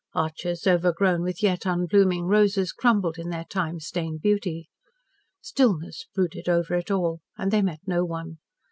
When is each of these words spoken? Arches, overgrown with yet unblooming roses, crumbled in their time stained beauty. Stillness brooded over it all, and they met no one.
Arches, 0.15 0.65
overgrown 0.65 1.21
with 1.21 1.43
yet 1.43 1.63
unblooming 1.67 2.25
roses, 2.25 2.71
crumbled 2.71 3.19
in 3.19 3.29
their 3.29 3.43
time 3.43 3.79
stained 3.79 4.19
beauty. 4.19 4.67
Stillness 5.41 6.07
brooded 6.15 6.49
over 6.49 6.73
it 6.73 6.89
all, 6.89 7.19
and 7.37 7.51
they 7.51 7.61
met 7.61 7.81
no 7.85 8.03
one. 8.03 8.39